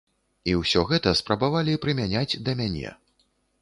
І 0.51 0.55
ўсё 0.61 0.83
гэта 0.93 1.13
спрабавалі 1.21 1.79
прымяняць 1.87 2.39
да 2.49 2.61
мяне. 2.65 2.99